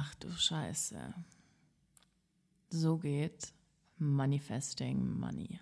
Ach 0.00 0.14
du 0.14 0.30
Scheiße. 0.30 1.12
So 2.70 2.98
geht 2.98 3.52
Manifesting 3.96 5.18
Money. 5.18 5.58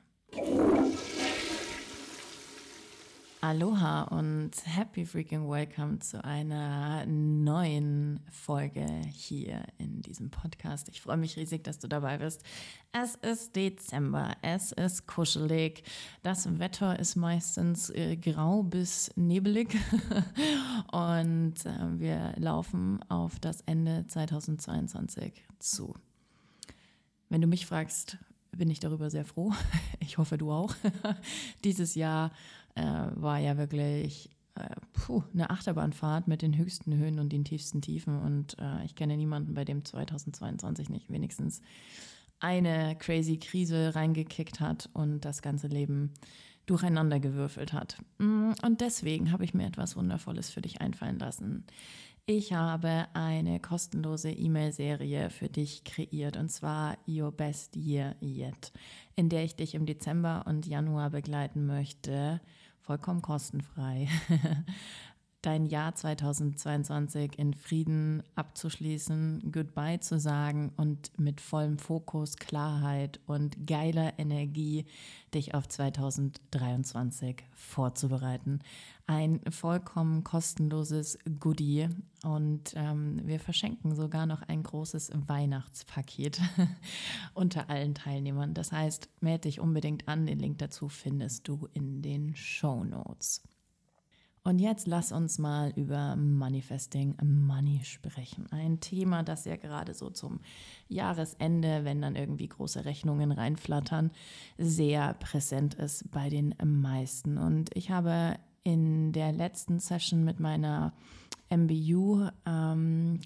Aloha 3.42 4.04
und 4.04 4.50
happy 4.64 5.04
freaking 5.04 5.46
welcome 5.46 5.98
zu 5.98 6.24
einer 6.24 7.04
neuen 7.06 8.20
Folge 8.30 8.86
hier 9.12 9.62
in 9.76 10.00
diesem 10.00 10.30
Podcast. 10.30 10.88
Ich 10.88 11.02
freue 11.02 11.18
mich 11.18 11.36
riesig, 11.36 11.62
dass 11.62 11.78
du 11.78 11.86
dabei 11.86 12.16
bist. 12.16 12.42
Es 12.92 13.14
ist 13.16 13.54
Dezember, 13.54 14.32
es 14.40 14.72
ist 14.72 15.06
kuschelig, 15.06 15.84
das 16.22 16.58
Wetter 16.58 16.98
ist 16.98 17.16
meistens 17.16 17.90
äh, 17.90 18.16
grau 18.16 18.62
bis 18.62 19.12
nebelig 19.16 19.76
und 20.92 21.66
äh, 21.66 22.00
wir 22.00 22.32
laufen 22.38 23.02
auf 23.10 23.38
das 23.38 23.60
Ende 23.62 24.06
2022 24.06 25.44
zu. 25.58 25.94
Wenn 27.28 27.42
du 27.42 27.46
mich 27.46 27.66
fragst, 27.66 28.16
bin 28.56 28.70
ich 28.70 28.80
darüber 28.80 29.10
sehr 29.10 29.24
froh. 29.24 29.52
Ich 30.00 30.18
hoffe, 30.18 30.38
du 30.38 30.52
auch. 30.52 30.74
Dieses 31.64 31.96
Jahr 31.96 32.30
äh, 32.76 32.82
war 32.82 33.38
ja 33.38 33.56
wirklich 33.58 34.30
äh, 34.54 34.74
puh, 34.92 35.22
eine 35.34 35.50
Achterbahnfahrt 35.50 36.28
mit 36.28 36.42
den 36.42 36.56
höchsten 36.56 36.94
Höhen 36.96 37.18
und 37.18 37.32
den 37.32 37.44
tiefsten 37.44 37.82
Tiefen. 37.82 38.20
Und 38.20 38.56
äh, 38.58 38.84
ich 38.84 38.94
kenne 38.94 39.16
niemanden, 39.16 39.54
bei 39.54 39.64
dem 39.64 39.84
2022 39.84 40.88
nicht 40.88 41.10
wenigstens 41.10 41.60
eine 42.38 42.96
crazy 42.96 43.38
Krise 43.38 43.94
reingekickt 43.94 44.60
hat 44.60 44.88
und 44.92 45.24
das 45.24 45.42
ganze 45.42 45.66
Leben 45.68 46.12
durcheinander 46.66 47.20
gewürfelt 47.20 47.72
hat. 47.72 47.98
Mm, 48.18 48.52
und 48.62 48.80
deswegen 48.80 49.32
habe 49.32 49.44
ich 49.44 49.54
mir 49.54 49.66
etwas 49.66 49.96
Wundervolles 49.96 50.50
für 50.50 50.60
dich 50.60 50.80
einfallen 50.80 51.18
lassen. 51.18 51.64
Ich 52.28 52.52
habe 52.52 53.06
eine 53.14 53.60
kostenlose 53.60 54.32
E-Mail-Serie 54.32 55.30
für 55.30 55.48
dich 55.48 55.84
kreiert 55.84 56.36
und 56.36 56.48
zwar 56.48 56.98
Your 57.06 57.30
Best 57.30 57.76
Year 57.76 58.16
Yet, 58.20 58.72
in 59.14 59.28
der 59.28 59.44
ich 59.44 59.54
dich 59.54 59.76
im 59.76 59.86
Dezember 59.86 60.42
und 60.44 60.66
Januar 60.66 61.10
begleiten 61.10 61.66
möchte, 61.66 62.40
vollkommen 62.80 63.22
kostenfrei, 63.22 64.08
dein 65.46 65.66
Jahr 65.66 65.94
2022 65.94 67.38
in 67.38 67.54
Frieden 67.54 68.24
abzuschließen, 68.34 69.52
Goodbye 69.52 70.00
zu 70.00 70.18
sagen 70.18 70.72
und 70.76 71.16
mit 71.20 71.40
vollem 71.40 71.78
Fokus, 71.78 72.34
Klarheit 72.34 73.20
und 73.26 73.64
geiler 73.64 74.18
Energie 74.18 74.86
dich 75.32 75.54
auf 75.54 75.68
2023 75.68 77.44
vorzubereiten. 77.52 78.58
Ein 79.06 79.40
vollkommen 79.48 80.24
kostenloses 80.24 81.16
Goodie 81.38 81.90
und 82.24 82.72
ähm, 82.74 83.20
wir 83.24 83.38
verschenken 83.38 83.94
sogar 83.94 84.26
noch 84.26 84.42
ein 84.42 84.64
großes 84.64 85.12
Weihnachtspaket 85.28 86.40
unter 87.34 87.70
allen 87.70 87.94
Teilnehmern. 87.94 88.52
Das 88.52 88.72
heißt, 88.72 89.08
melde 89.20 89.42
dich 89.42 89.60
unbedingt 89.60 90.08
an. 90.08 90.26
Den 90.26 90.40
Link 90.40 90.58
dazu 90.58 90.88
findest 90.88 91.46
du 91.46 91.68
in 91.72 92.02
den 92.02 92.34
Show 92.34 92.82
Notes. 92.82 93.44
Und 94.46 94.60
jetzt 94.60 94.86
lass 94.86 95.10
uns 95.10 95.38
mal 95.40 95.72
über 95.74 96.14
Manifesting 96.14 97.16
Money 97.20 97.80
sprechen. 97.82 98.46
Ein 98.52 98.78
Thema, 98.78 99.24
das 99.24 99.44
ja 99.44 99.56
gerade 99.56 99.92
so 99.92 100.08
zum 100.08 100.38
Jahresende, 100.86 101.80
wenn 101.82 102.00
dann 102.00 102.14
irgendwie 102.14 102.46
große 102.46 102.84
Rechnungen 102.84 103.32
reinflattern, 103.32 104.12
sehr 104.56 105.14
präsent 105.14 105.74
ist 105.74 106.08
bei 106.12 106.28
den 106.28 106.54
meisten. 106.62 107.38
Und 107.38 107.70
ich 107.74 107.90
habe 107.90 108.36
in 108.62 109.10
der 109.10 109.32
letzten 109.32 109.80
Session 109.80 110.22
mit 110.22 110.38
meiner 110.38 110.92
MBU-Klasse 111.50 112.30
ähm, 112.46 113.18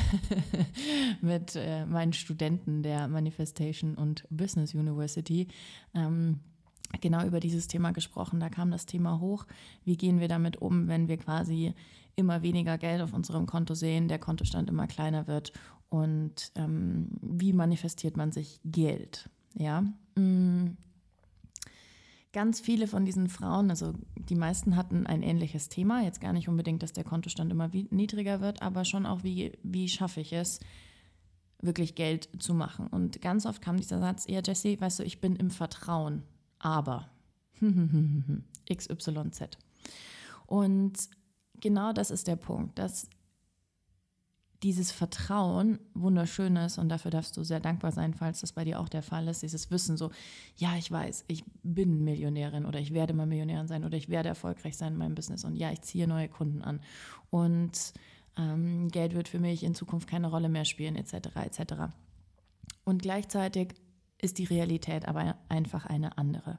mit 1.20 1.54
äh, 1.54 1.86
meinen 1.86 2.14
Studenten 2.14 2.82
der 2.82 3.06
Manifestation 3.06 3.94
und 3.94 4.26
Business 4.28 4.74
University 4.74 5.46
ähm, 5.94 6.40
genau 7.00 7.24
über 7.24 7.40
dieses 7.40 7.68
Thema 7.68 7.92
gesprochen. 7.92 8.40
Da 8.40 8.48
kam 8.48 8.70
das 8.70 8.86
Thema 8.86 9.20
hoch. 9.20 9.46
Wie 9.84 9.96
gehen 9.96 10.20
wir 10.20 10.28
damit 10.28 10.56
um, 10.56 10.88
wenn 10.88 11.08
wir 11.08 11.16
quasi 11.16 11.74
immer 12.16 12.42
weniger 12.42 12.78
Geld 12.78 13.00
auf 13.00 13.12
unserem 13.12 13.46
Konto 13.46 13.74
sehen, 13.74 14.08
der 14.08 14.18
Kontostand 14.18 14.68
immer 14.68 14.86
kleiner 14.86 15.26
wird 15.28 15.52
und 15.88 16.52
ähm, 16.56 17.08
wie 17.22 17.52
manifestiert 17.52 18.16
man 18.16 18.32
sich 18.32 18.60
Geld? 18.64 19.30
Ja. 19.54 19.84
Mhm. 20.16 20.76
Ganz 22.32 22.60
viele 22.60 22.86
von 22.86 23.06
diesen 23.06 23.28
Frauen, 23.28 23.70
also 23.70 23.94
die 24.16 24.34
meisten 24.34 24.76
hatten 24.76 25.06
ein 25.06 25.22
ähnliches 25.22 25.70
Thema. 25.70 26.02
Jetzt 26.02 26.20
gar 26.20 26.34
nicht 26.34 26.48
unbedingt, 26.48 26.82
dass 26.82 26.92
der 26.92 27.04
Kontostand 27.04 27.50
immer 27.50 27.70
niedriger 27.90 28.40
wird, 28.40 28.60
aber 28.60 28.84
schon 28.84 29.06
auch, 29.06 29.24
wie, 29.24 29.52
wie 29.62 29.88
schaffe 29.88 30.20
ich 30.20 30.32
es, 30.34 30.60
wirklich 31.60 31.94
Geld 31.94 32.28
zu 32.38 32.52
machen. 32.52 32.86
Und 32.88 33.22
ganz 33.22 33.46
oft 33.46 33.62
kam 33.62 33.78
dieser 33.78 33.98
Satz, 33.98 34.26
ja, 34.28 34.40
Jesse, 34.44 34.78
weißt 34.78 34.98
du, 34.98 35.04
ich 35.04 35.20
bin 35.20 35.36
im 35.36 35.50
Vertrauen 35.50 36.22
aber 36.58 37.08
XYZ. 38.72 39.58
Und 40.46 40.98
genau 41.60 41.92
das 41.92 42.10
ist 42.10 42.26
der 42.26 42.36
Punkt, 42.36 42.78
dass 42.78 43.08
dieses 44.62 44.90
Vertrauen 44.90 45.78
wunderschön 45.94 46.56
ist 46.56 46.78
und 46.78 46.88
dafür 46.88 47.12
darfst 47.12 47.36
du 47.36 47.44
sehr 47.44 47.60
dankbar 47.60 47.92
sein, 47.92 48.12
falls 48.12 48.40
das 48.40 48.52
bei 48.52 48.64
dir 48.64 48.80
auch 48.80 48.88
der 48.88 49.02
Fall 49.02 49.28
ist. 49.28 49.42
Dieses 49.42 49.70
Wissen 49.70 49.96
so, 49.96 50.10
ja, 50.56 50.76
ich 50.76 50.90
weiß, 50.90 51.26
ich 51.28 51.44
bin 51.62 52.02
Millionärin 52.02 52.66
oder 52.66 52.80
ich 52.80 52.92
werde 52.92 53.14
mal 53.14 53.26
Millionärin 53.26 53.68
sein 53.68 53.84
oder 53.84 53.96
ich 53.96 54.08
werde 54.08 54.28
erfolgreich 54.28 54.76
sein 54.76 54.94
in 54.94 54.98
meinem 54.98 55.14
Business 55.14 55.44
und 55.44 55.54
ja, 55.54 55.70
ich 55.70 55.82
ziehe 55.82 56.08
neue 56.08 56.28
Kunden 56.28 56.62
an 56.62 56.80
und 57.30 57.92
ähm, 58.36 58.88
Geld 58.88 59.14
wird 59.14 59.28
für 59.28 59.38
mich 59.38 59.62
in 59.62 59.76
Zukunft 59.76 60.08
keine 60.08 60.28
Rolle 60.28 60.48
mehr 60.48 60.64
spielen, 60.64 60.96
etc. 60.96 61.36
etc. 61.36 61.74
Und 62.84 63.02
gleichzeitig 63.02 63.74
ist 64.20 64.38
die 64.38 64.44
Realität 64.44 65.06
aber 65.06 65.36
einfach 65.48 65.86
eine 65.86 66.18
andere. 66.18 66.58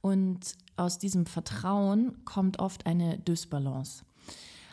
Und 0.00 0.54
aus 0.76 0.98
diesem 0.98 1.26
Vertrauen 1.26 2.24
kommt 2.24 2.58
oft 2.58 2.86
eine 2.86 3.18
Dysbalance. 3.18 4.04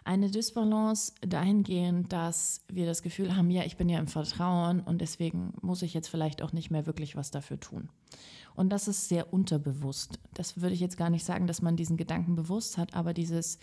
Eine 0.03 0.31
Dysbalance 0.31 1.13
dahingehend, 1.21 2.11
dass 2.11 2.61
wir 2.67 2.85
das 2.85 3.03
Gefühl 3.03 3.35
haben, 3.35 3.51
ja, 3.51 3.63
ich 3.63 3.77
bin 3.77 3.87
ja 3.87 3.99
im 3.99 4.07
Vertrauen 4.07 4.79
und 4.79 4.99
deswegen 4.99 5.53
muss 5.61 5.83
ich 5.83 5.93
jetzt 5.93 6.07
vielleicht 6.07 6.41
auch 6.41 6.53
nicht 6.53 6.71
mehr 6.71 6.87
wirklich 6.87 7.15
was 7.15 7.29
dafür 7.29 7.59
tun. 7.59 7.89
Und 8.55 8.69
das 8.69 8.87
ist 8.87 9.09
sehr 9.09 9.31
unterbewusst. 9.31 10.19
Das 10.33 10.59
würde 10.59 10.73
ich 10.73 10.81
jetzt 10.81 10.97
gar 10.97 11.09
nicht 11.09 11.23
sagen, 11.23 11.47
dass 11.47 11.61
man 11.61 11.75
diesen 11.75 11.97
Gedanken 11.97 12.35
bewusst 12.35 12.77
hat, 12.77 12.95
aber 12.95 13.13
dieses, 13.13 13.59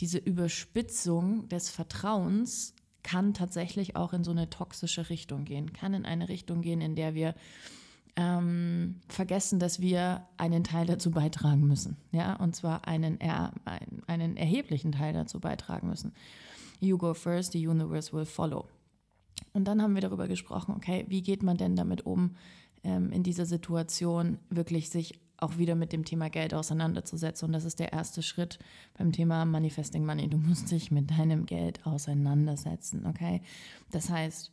diese 0.00 0.18
Überspitzung 0.18 1.48
des 1.48 1.70
Vertrauens 1.70 2.74
kann 3.02 3.32
tatsächlich 3.32 3.96
auch 3.96 4.12
in 4.12 4.24
so 4.24 4.30
eine 4.30 4.50
toxische 4.50 5.08
Richtung 5.08 5.44
gehen, 5.44 5.72
kann 5.72 5.94
in 5.94 6.04
eine 6.04 6.28
Richtung 6.28 6.60
gehen, 6.60 6.80
in 6.82 6.94
der 6.94 7.14
wir 7.14 7.34
ähm, 8.20 8.96
vergessen, 9.08 9.58
dass 9.58 9.80
wir 9.80 10.26
einen 10.36 10.62
Teil 10.62 10.84
dazu 10.84 11.10
beitragen 11.10 11.66
müssen. 11.66 11.96
Ja, 12.12 12.36
und 12.36 12.54
zwar 12.54 12.86
einen, 12.86 13.18
er, 13.18 13.52
einen, 14.06 14.36
erheblichen 14.36 14.92
Teil 14.92 15.14
dazu 15.14 15.40
beitragen 15.40 15.88
müssen. 15.88 16.12
You 16.80 16.98
go 16.98 17.14
first, 17.14 17.52
the 17.52 17.66
universe 17.66 18.12
will 18.12 18.26
follow. 18.26 18.68
Und 19.54 19.64
dann 19.64 19.80
haben 19.80 19.94
wir 19.94 20.02
darüber 20.02 20.28
gesprochen, 20.28 20.74
okay, 20.76 21.06
wie 21.08 21.22
geht 21.22 21.42
man 21.42 21.56
denn 21.56 21.76
damit 21.76 22.04
um, 22.04 22.36
ähm, 22.84 23.10
in 23.10 23.22
dieser 23.22 23.46
Situation 23.46 24.38
wirklich 24.50 24.90
sich 24.90 25.18
auch 25.38 25.56
wieder 25.56 25.74
mit 25.74 25.94
dem 25.94 26.04
Thema 26.04 26.28
Geld 26.28 26.52
auseinanderzusetzen. 26.52 27.46
Und 27.46 27.52
das 27.54 27.64
ist 27.64 27.78
der 27.78 27.94
erste 27.94 28.22
Schritt 28.22 28.58
beim 28.98 29.12
Thema 29.12 29.46
Manifesting 29.46 30.04
Money. 30.04 30.28
Du 30.28 30.36
musst 30.36 30.70
dich 30.70 30.90
mit 30.90 31.10
deinem 31.10 31.46
Geld 31.46 31.86
auseinandersetzen, 31.86 33.06
okay? 33.06 33.40
Das 33.90 34.10
heißt, 34.10 34.52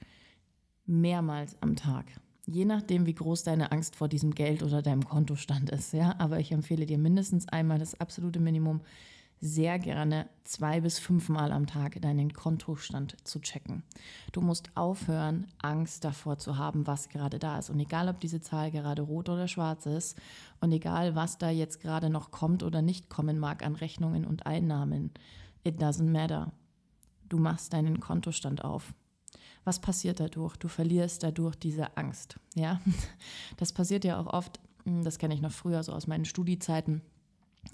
mehrmals 0.85 1.57
am 1.59 1.75
Tag. 1.75 2.05
Je 2.49 2.63
nachdem, 2.63 3.05
wie 3.05 3.13
groß 3.13 3.43
deine 3.43 3.73
Angst 3.73 3.97
vor 3.97 4.07
diesem 4.07 4.33
Geld 4.33 4.63
oder 4.63 4.81
deinem 4.81 5.03
Kontostand 5.03 5.69
ist, 5.69 5.91
ja. 5.91 6.15
Aber 6.17 6.39
ich 6.39 6.53
empfehle 6.53 6.85
dir 6.85 6.97
mindestens 6.97 7.47
einmal 7.49 7.77
das 7.77 7.99
absolute 7.99 8.39
Minimum, 8.39 8.79
sehr 9.41 9.77
gerne 9.79 10.27
zwei 10.45 10.79
bis 10.79 10.97
fünfmal 10.97 11.51
am 11.51 11.67
Tag 11.67 12.01
deinen 12.01 12.31
Kontostand 12.31 13.17
zu 13.25 13.39
checken. 13.39 13.83
Du 14.31 14.39
musst 14.39 14.71
aufhören, 14.75 15.47
Angst 15.61 16.05
davor 16.05 16.37
zu 16.37 16.57
haben, 16.57 16.87
was 16.87 17.09
gerade 17.09 17.37
da 17.37 17.59
ist. 17.59 17.69
Und 17.69 17.81
egal, 17.81 18.07
ob 18.07 18.21
diese 18.21 18.39
Zahl 18.39 18.71
gerade 18.71 19.01
rot 19.01 19.27
oder 19.27 19.49
schwarz 19.49 19.85
ist 19.85 20.17
und 20.61 20.71
egal, 20.71 21.15
was 21.15 21.37
da 21.37 21.49
jetzt 21.49 21.81
gerade 21.81 22.09
noch 22.09 22.31
kommt 22.31 22.63
oder 22.63 22.81
nicht 22.81 23.09
kommen 23.09 23.39
mag 23.39 23.63
an 23.63 23.75
Rechnungen 23.75 24.25
und 24.25 24.45
Einnahmen, 24.45 25.11
it 25.65 25.81
doesn't 25.81 26.09
matter. 26.09 26.53
Du 27.27 27.37
machst 27.37 27.73
deinen 27.73 27.99
Kontostand 27.99 28.63
auf 28.63 28.93
was 29.67 29.79
passiert 29.79 30.21
dadurch? 30.21 30.55
Du 30.55 30.69
verlierst 30.69 31.23
dadurch 31.23 31.57
diese 31.57 31.97
Angst. 31.97 32.39
Ja, 32.55 32.79
das 33.57 33.73
passiert 33.73 34.05
ja 34.05 34.19
auch 34.19 34.27
oft. 34.27 34.61
Hm, 34.85 35.03
das 35.03 35.19
kenne 35.19 35.33
ich 35.33 35.41
noch 35.41 35.51
früher, 35.51 35.83
so 35.83 35.91
aus 35.91 36.07
meinen 36.07 36.25
Studiezeiten. 36.25 37.01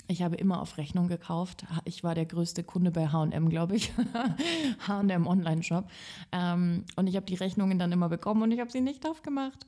Ich 0.07 0.23
habe 0.23 0.35
immer 0.35 0.59
auf 0.59 0.79
Rechnung 0.79 1.07
gekauft. 1.07 1.65
Ich 1.85 2.03
war 2.03 2.15
der 2.15 2.25
größte 2.25 2.63
Kunde 2.63 2.89
bei 2.89 3.09
HM, 3.09 3.47
glaube 3.47 3.75
ich. 3.75 3.91
HM 4.87 5.27
Online-Shop. 5.27 5.87
Ähm, 6.31 6.83
und 6.95 7.05
ich 7.05 7.15
habe 7.15 7.27
die 7.27 7.35
Rechnungen 7.35 7.77
dann 7.77 7.91
immer 7.91 8.09
bekommen 8.09 8.41
und 8.41 8.51
ich 8.51 8.59
habe 8.59 8.71
sie 8.71 8.81
nicht 8.81 9.07
aufgemacht, 9.07 9.67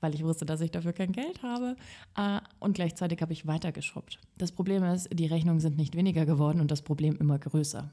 weil 0.00 0.14
ich 0.14 0.24
wusste, 0.24 0.46
dass 0.46 0.62
ich 0.62 0.70
dafür 0.70 0.94
kein 0.94 1.12
Geld 1.12 1.42
habe. 1.42 1.76
Äh, 2.16 2.40
und 2.60 2.72
gleichzeitig 2.72 3.20
habe 3.20 3.34
ich 3.34 3.46
weitergeschrubbt. 3.46 4.18
Das 4.38 4.52
Problem 4.52 4.82
ist, 4.84 5.10
die 5.12 5.26
Rechnungen 5.26 5.60
sind 5.60 5.76
nicht 5.76 5.94
weniger 5.94 6.24
geworden 6.24 6.62
und 6.62 6.70
das 6.70 6.80
Problem 6.80 7.16
immer 7.16 7.38
größer. 7.38 7.90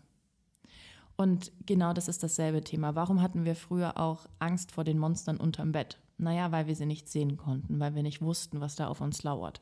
Und 1.18 1.52
genau 1.66 1.94
das 1.94 2.08
ist 2.08 2.24
dasselbe 2.24 2.62
Thema. 2.62 2.96
Warum 2.96 3.22
hatten 3.22 3.46
wir 3.46 3.56
früher 3.56 3.98
auch 3.98 4.26
Angst 4.40 4.72
vor 4.72 4.84
den 4.84 5.00
Monstern 5.00 5.38
unterm 5.38 5.72
Bett? 5.72 5.98
Naja, 6.18 6.52
weil 6.52 6.68
wir 6.68 6.76
sie 6.76 6.86
nicht 6.86 7.10
sehen 7.10 7.38
konnten, 7.38 7.80
weil 7.80 7.96
wir 7.96 8.04
nicht 8.04 8.22
wussten, 8.22 8.62
was 8.62 8.76
da 8.76 8.88
auf 8.88 9.02
uns 9.02 9.24
lauert. 9.24 9.62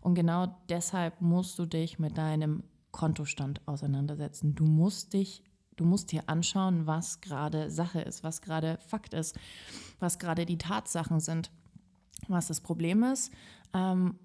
Und 0.00 0.14
genau 0.14 0.54
deshalb 0.68 1.20
musst 1.20 1.58
du 1.58 1.66
dich 1.66 1.98
mit 1.98 2.18
deinem 2.18 2.62
Kontostand 2.90 3.60
auseinandersetzen. 3.66 4.54
Du 4.54 4.64
musst 4.64 5.14
dich, 5.14 5.42
du 5.76 5.84
musst 5.84 6.12
dir 6.12 6.24
anschauen, 6.26 6.86
was 6.86 7.20
gerade 7.20 7.70
Sache 7.70 8.00
ist, 8.00 8.22
was 8.22 8.42
gerade 8.42 8.78
Fakt 8.86 9.14
ist, 9.14 9.38
was 9.98 10.18
gerade 10.18 10.46
die 10.46 10.58
Tatsachen 10.58 11.20
sind, 11.20 11.50
was 12.28 12.46
das 12.48 12.60
Problem 12.60 13.02
ist. 13.02 13.32
Ähm, 13.72 14.18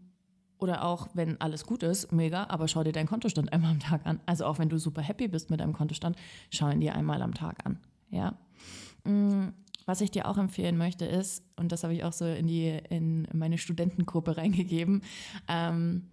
oder 0.60 0.84
auch, 0.84 1.08
wenn 1.14 1.40
alles 1.42 1.66
gut 1.66 1.84
ist, 1.84 2.12
mega, 2.12 2.46
aber 2.50 2.68
schau 2.68 2.84
dir 2.84 2.92
deinen 2.92 3.08
Kontostand 3.08 3.52
einmal 3.52 3.72
am 3.72 3.80
Tag 3.80 4.06
an. 4.06 4.20
Also 4.26 4.46
auch 4.46 4.60
wenn 4.60 4.70
du 4.70 4.78
super 4.78 5.02
happy 5.02 5.28
bist 5.28 5.50
mit 5.50 5.62
deinem 5.62 5.74
Kontostand, 5.74 6.18
schau 6.52 6.70
ihn 6.70 6.82
dir 6.82 6.96
einmal 6.96 7.22
am 7.22 7.34
Tag 7.34 7.66
an. 7.66 7.80
Ja. 8.10 8.38
Mm, 9.06 9.50
was 9.86 10.02
ich 10.02 10.12
dir 10.12 10.28
auch 10.28 10.38
empfehlen 10.38 10.78
möchte 10.78 11.06
ist, 11.06 11.44
und 11.56 11.72
das 11.72 11.84
habe 11.84 11.94
ich 11.94 12.04
auch 12.04 12.14
so 12.14 12.26
in, 12.26 12.46
die, 12.46 12.78
in 12.90 13.28
meine 13.34 13.58
Studentengruppe 13.58 14.38
reingegeben, 14.38 15.02
ähm, 15.48 16.10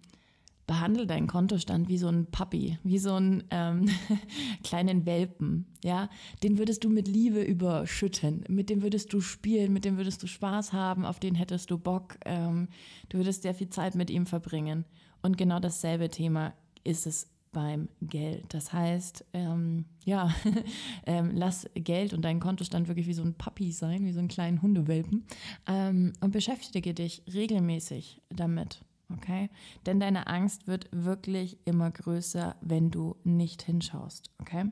behandle 0.67 1.07
deinen 1.07 1.27
Kontostand 1.27 1.87
wie 1.87 1.97
so 1.97 2.09
ein 2.09 2.25
Papi, 2.27 2.77
wie 2.83 2.99
so 2.99 3.13
einen 3.13 3.45
ähm, 3.51 3.89
kleinen 4.63 5.05
Welpen. 5.05 5.65
Ja, 5.83 6.09
den 6.43 6.57
würdest 6.57 6.83
du 6.83 6.89
mit 6.89 7.07
Liebe 7.07 7.41
überschütten, 7.41 8.43
mit 8.49 8.69
dem 8.69 8.83
würdest 8.83 9.13
du 9.13 9.21
spielen, 9.21 9.71
mit 9.73 9.85
dem 9.85 9.97
würdest 9.97 10.21
du 10.21 10.27
Spaß 10.27 10.73
haben, 10.73 11.05
auf 11.05 11.19
den 11.19 11.35
hättest 11.35 11.71
du 11.71 11.77
Bock. 11.77 12.17
Ähm, 12.25 12.67
du 13.09 13.17
würdest 13.17 13.43
sehr 13.43 13.55
viel 13.55 13.69
Zeit 13.69 13.95
mit 13.95 14.09
ihm 14.09 14.25
verbringen. 14.25 14.85
Und 15.21 15.37
genau 15.37 15.59
dasselbe 15.59 16.09
Thema 16.09 16.53
ist 16.83 17.07
es 17.07 17.29
beim 17.53 17.87
Geld. 18.01 18.53
Das 18.53 18.73
heißt, 18.73 19.25
ähm, 19.33 19.85
ja, 20.03 20.35
ähm, 21.05 21.31
lass 21.33 21.67
Geld 21.75 22.13
und 22.13 22.23
deinen 22.23 22.39
Kontostand 22.39 22.87
wirklich 22.87 23.07
wie 23.07 23.13
so 23.13 23.23
ein 23.23 23.33
Papi 23.33 23.71
sein, 23.71 24.05
wie 24.05 24.11
so 24.11 24.19
einen 24.19 24.27
kleinen 24.27 24.61
Hundewelpen 24.61 25.25
ähm, 25.65 26.13
und 26.19 26.31
beschäftige 26.31 26.93
dich 26.93 27.23
regelmäßig 27.33 28.21
damit. 28.29 28.81
Okay? 29.13 29.49
Denn 29.85 29.99
deine 29.99 30.27
Angst 30.27 30.67
wird 30.67 30.89
wirklich 30.91 31.57
immer 31.65 31.89
größer, 31.91 32.55
wenn 32.61 32.91
du 32.91 33.15
nicht 33.23 33.61
hinschaust. 33.61 34.31
Okay? 34.39 34.71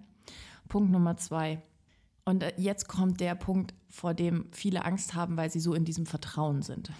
Punkt 0.67 0.91
Nummer 0.91 1.17
zwei. 1.17 1.61
Und 2.25 2.43
äh, 2.43 2.53
jetzt 2.57 2.87
kommt 2.87 3.21
der 3.21 3.35
Punkt, 3.35 3.73
vor 3.89 4.13
dem 4.13 4.47
viele 4.51 4.83
Angst 4.83 5.13
haben, 5.13 5.37
weil 5.37 5.49
sie 5.49 5.59
so 5.59 5.73
in 5.73 5.85
diesem 5.85 6.05
Vertrauen 6.05 6.61
sind. 6.61 6.91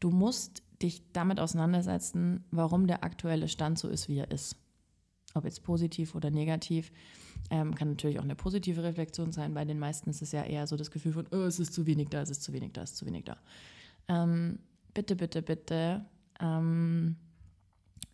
Du 0.00 0.10
musst 0.10 0.62
dich 0.82 1.12
damit 1.12 1.40
auseinandersetzen, 1.40 2.44
warum 2.50 2.86
der 2.86 3.04
aktuelle 3.04 3.48
Stand 3.48 3.78
so 3.78 3.88
ist, 3.88 4.08
wie 4.08 4.18
er 4.18 4.30
ist 4.30 4.56
ob 5.34 5.44
jetzt 5.44 5.62
positiv 5.64 6.14
oder 6.14 6.30
negativ. 6.30 6.92
Ähm, 7.50 7.74
kann 7.74 7.90
natürlich 7.90 8.18
auch 8.18 8.24
eine 8.24 8.36
positive 8.36 8.82
Reflexion 8.82 9.32
sein. 9.32 9.52
Bei 9.52 9.64
den 9.64 9.78
meisten 9.78 10.08
ist 10.08 10.22
es 10.22 10.32
ja 10.32 10.42
eher 10.42 10.66
so 10.66 10.76
das 10.76 10.90
Gefühl 10.90 11.12
von, 11.12 11.26
oh, 11.30 11.42
es 11.42 11.58
ist 11.58 11.74
zu 11.74 11.86
wenig 11.86 12.08
da, 12.08 12.22
es 12.22 12.30
ist 12.30 12.42
zu 12.42 12.52
wenig 12.52 12.72
da, 12.72 12.82
es 12.82 12.92
ist 12.92 12.98
zu 12.98 13.06
wenig 13.06 13.24
da. 13.24 13.36
Ähm, 14.08 14.60
bitte, 14.94 15.16
bitte, 15.16 15.42
bitte, 15.42 16.06
ähm, 16.40 17.16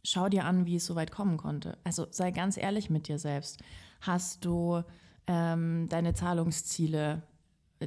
schau 0.05 0.29
dir 0.29 0.45
an, 0.45 0.67
wie 0.67 0.77
es 0.77 0.87
so 0.87 0.95
weit 0.95 1.11
kommen 1.11 1.37
konnte. 1.37 1.79
Also 1.85 2.07
sei 2.11 2.31
ganz 2.31 2.57
ehrlich 2.57 2.91
mit 2.91 3.09
dir 3.09 3.19
selbst. 3.19 3.63
Hast 4.01 4.45
du 4.45 4.83
ähm, 5.27 5.89
deine 5.89 6.15
Zahlungsziele 6.15 7.23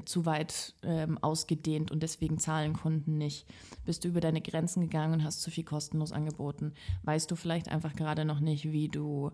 zu 0.05 0.25
weit 0.25 0.73
ähm, 0.81 1.17
ausgedehnt 1.19 1.91
und 1.91 2.01
deswegen 2.01 2.39
zahlen 2.39 2.73
Kunden 2.73 3.17
nicht? 3.17 3.47
Bist 3.85 4.03
du 4.03 4.07
über 4.07 4.21
deine 4.21 4.41
Grenzen 4.41 4.81
gegangen 4.81 5.13
und 5.13 5.23
hast 5.23 5.41
zu 5.41 5.51
viel 5.51 5.63
kostenlos 5.63 6.11
angeboten? 6.11 6.73
Weißt 7.03 7.29
du 7.29 7.35
vielleicht 7.35 7.69
einfach 7.69 7.95
gerade 7.95 8.25
noch 8.25 8.39
nicht, 8.39 8.71
wie 8.71 8.89
du 8.89 9.31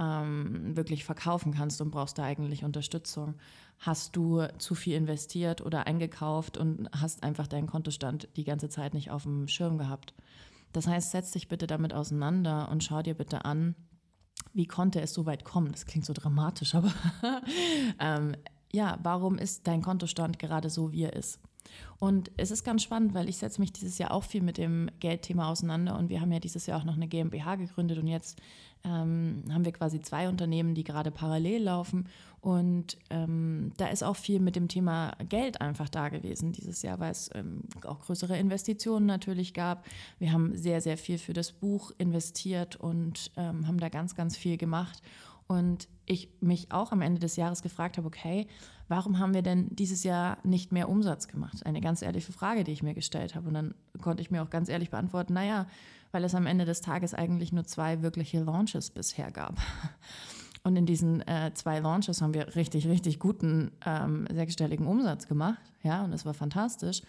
ähm, 0.00 0.74
wirklich 0.76 1.04
verkaufen 1.04 1.52
kannst 1.52 1.80
und 1.80 1.90
brauchst 1.90 2.18
da 2.18 2.24
eigentlich 2.24 2.64
Unterstützung? 2.64 3.34
Hast 3.78 4.16
du 4.16 4.46
zu 4.58 4.74
viel 4.74 4.96
investiert 4.96 5.60
oder 5.60 5.86
eingekauft 5.86 6.56
und 6.56 6.88
hast 6.98 7.22
einfach 7.22 7.46
deinen 7.46 7.66
Kontostand 7.66 8.28
die 8.36 8.44
ganze 8.44 8.68
Zeit 8.68 8.94
nicht 8.94 9.10
auf 9.10 9.24
dem 9.24 9.46
Schirm 9.46 9.78
gehabt? 9.78 10.14
Das 10.72 10.86
heißt, 10.86 11.10
setz 11.10 11.32
dich 11.32 11.48
bitte 11.48 11.66
damit 11.66 11.92
auseinander 11.92 12.68
und 12.70 12.82
schau 12.82 13.02
dir 13.02 13.14
bitte 13.14 13.44
an, 13.44 13.74
wie 14.54 14.66
konnte 14.66 15.00
es 15.00 15.12
so 15.12 15.26
weit 15.26 15.44
kommen? 15.44 15.72
Das 15.72 15.86
klingt 15.86 16.06
so 16.06 16.12
dramatisch, 16.12 16.74
aber 16.74 16.92
ähm, 17.98 18.34
ja, 18.72 18.98
warum 19.02 19.36
ist 19.36 19.66
dein 19.66 19.82
Kontostand 19.82 20.38
gerade 20.38 20.70
so, 20.70 20.92
wie 20.92 21.02
er 21.02 21.14
ist? 21.14 21.40
Und 21.98 22.30
es 22.36 22.50
ist 22.50 22.64
ganz 22.64 22.82
spannend, 22.82 23.14
weil 23.14 23.28
ich 23.28 23.36
setze 23.36 23.60
mich 23.60 23.72
dieses 23.72 23.98
Jahr 23.98 24.12
auch 24.12 24.24
viel 24.24 24.42
mit 24.42 24.58
dem 24.58 24.90
Geldthema 25.00 25.50
auseinander 25.50 25.98
und 25.98 26.08
wir 26.08 26.20
haben 26.20 26.32
ja 26.32 26.40
dieses 26.40 26.66
Jahr 26.66 26.80
auch 26.80 26.84
noch 26.84 26.96
eine 26.96 27.08
GmbH 27.08 27.56
gegründet 27.56 27.98
und 27.98 28.06
jetzt 28.06 28.40
ähm, 28.84 29.44
haben 29.52 29.66
wir 29.66 29.72
quasi 29.72 30.00
zwei 30.00 30.28
Unternehmen, 30.28 30.74
die 30.74 30.84
gerade 30.84 31.10
parallel 31.10 31.64
laufen 31.64 32.08
und 32.40 32.96
ähm, 33.10 33.72
da 33.76 33.88
ist 33.88 34.02
auch 34.02 34.16
viel 34.16 34.40
mit 34.40 34.56
dem 34.56 34.68
Thema 34.68 35.12
Geld 35.28 35.60
einfach 35.60 35.90
da 35.90 36.08
gewesen 36.08 36.52
dieses 36.52 36.80
Jahr, 36.80 36.98
weil 36.98 37.10
es 37.10 37.30
ähm, 37.34 37.64
auch 37.84 38.00
größere 38.00 38.38
Investitionen 38.38 39.04
natürlich 39.04 39.52
gab. 39.52 39.84
Wir 40.18 40.32
haben 40.32 40.56
sehr, 40.56 40.80
sehr 40.80 40.96
viel 40.96 41.18
für 41.18 41.34
das 41.34 41.52
Buch 41.52 41.92
investiert 41.98 42.76
und 42.76 43.30
ähm, 43.36 43.66
haben 43.66 43.78
da 43.78 43.90
ganz, 43.90 44.14
ganz 44.14 44.38
viel 44.38 44.56
gemacht 44.56 45.02
und 45.48 45.88
ich 46.06 46.30
mich 46.40 46.72
auch 46.72 46.92
am 46.92 47.02
Ende 47.02 47.20
des 47.20 47.36
Jahres 47.36 47.60
gefragt 47.60 47.98
habe, 47.98 48.06
okay, 48.06 48.46
warum 48.90 49.20
haben 49.20 49.34
wir 49.34 49.42
denn 49.42 49.68
dieses 49.70 50.02
Jahr 50.02 50.38
nicht 50.42 50.72
mehr 50.72 50.88
Umsatz 50.88 51.28
gemacht? 51.28 51.64
Eine 51.64 51.80
ganz 51.80 52.02
ehrliche 52.02 52.32
Frage, 52.32 52.64
die 52.64 52.72
ich 52.72 52.82
mir 52.82 52.94
gestellt 52.94 53.36
habe. 53.36 53.48
Und 53.48 53.54
dann 53.54 53.74
konnte 54.02 54.20
ich 54.20 54.30
mir 54.30 54.42
auch 54.42 54.50
ganz 54.50 54.68
ehrlich 54.68 54.90
beantworten, 54.90 55.32
naja, 55.32 55.66
weil 56.10 56.24
es 56.24 56.34
am 56.34 56.46
Ende 56.46 56.64
des 56.64 56.80
Tages 56.80 57.14
eigentlich 57.14 57.52
nur 57.52 57.64
zwei 57.64 58.02
wirkliche 58.02 58.42
Launches 58.42 58.90
bisher 58.90 59.30
gab. 59.30 59.56
Und 60.62 60.76
in 60.76 60.84
diesen 60.84 61.26
äh, 61.26 61.52
zwei 61.54 61.78
Launches 61.78 62.20
haben 62.20 62.34
wir 62.34 62.54
richtig, 62.54 62.86
richtig 62.86 63.18
guten 63.18 63.70
ähm, 63.86 64.26
sechsstelligen 64.30 64.86
Umsatz 64.86 65.26
gemacht. 65.26 65.62
Ja, 65.82 66.04
und 66.04 66.12
es 66.12 66.26
war 66.26 66.34
fantastisch. 66.34 67.00